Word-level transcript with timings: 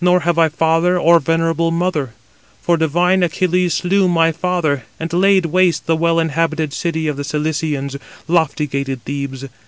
Nor 0.00 0.22
have 0.26 0.40
I 0.40 0.48
father 0.48 0.98
or 0.98 1.20
venerable 1.20 1.70
mother. 1.70 2.10
For 2.62 2.76
divine 2.76 3.22
Achilles 3.22 3.74
slew 3.74 4.08
my 4.08 4.32
father, 4.32 4.82
and 4.98 5.12
laid 5.12 5.46
waste 5.46 5.86
the 5.86 5.94
well 5.94 6.18
inhabited 6.18 6.72
city 6.72 7.06
of 7.06 7.16
the 7.16 7.22
Cilicians, 7.22 7.94
lofty 8.26 8.66
gated 8.66 9.04
Thebes. 9.04 9.44